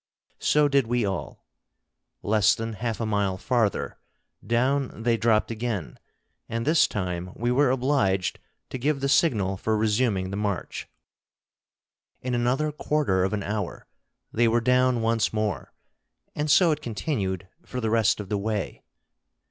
So 0.39 0.67
did 0.67 0.87
we 0.87 1.05
all. 1.05 1.45
Less 2.23 2.55
than 2.55 2.73
half 2.73 2.99
a 2.99 3.05
mile 3.05 3.37
farther, 3.37 3.99
down 4.43 5.03
they 5.03 5.15
dropped 5.15 5.51
again, 5.51 5.99
and 6.49 6.65
this 6.65 6.87
time 6.87 7.29
we 7.35 7.51
were 7.51 7.69
obliged 7.69 8.39
to 8.71 8.79
give 8.79 8.99
the 8.99 9.07
signal 9.07 9.57
for 9.57 9.77
resuming 9.77 10.31
the 10.31 10.37
march. 10.37 10.87
In 12.23 12.33
another 12.33 12.71
quarter 12.71 13.23
of 13.23 13.31
an 13.31 13.43
hour 13.43 13.85
they 14.33 14.47
were 14.47 14.59
down 14.59 15.03
once 15.03 15.31
more, 15.31 15.71
and 16.33 16.49
so 16.49 16.71
it 16.71 16.81
continued 16.81 17.47
for 17.63 17.79
the 17.79 17.91
rest 17.91 18.19
of 18.19 18.27
the 18.27 18.39
way. 18.39 18.81